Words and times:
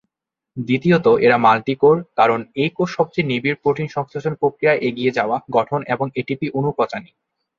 দ্বিতীয়ত, 0.57 1.07
এটা 1.17 1.37
মাল্টি-কোর, 1.37 1.97
কারণ 2.15 2.39
এই 2.55 2.69
কোষ 2.69 2.89
সবচেয়ে 2.97 3.29
নিবিড় 3.31 3.57
প্রোটিন 3.61 3.87
সংশ্লেষণ 3.87 4.33
প্রক্রিয়া 4.35 4.73
এগিয়ে 4.87 5.11
যাওয়া, 5.11 5.37
গঠন 5.51 5.79
এবং 5.87 6.07
এটিপি 6.15 6.47
অণু 6.53 6.71
পচানি। 6.77 7.09